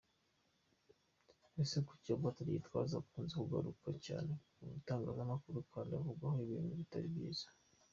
Ese 1.61 1.77
kuki 1.87 2.09
Apotre 2.15 2.49
Gitwaza 2.55 2.95
akunze 3.01 3.33
kugaruka 3.43 3.87
cyane 4.05 4.31
mu 4.57 4.67
Itangazamakuru 4.79 5.57
kandi 5.73 5.91
avugwaho 5.99 6.37
ibintu 6.45 6.71
bitari 6.81 7.09
byiza? 7.15 7.47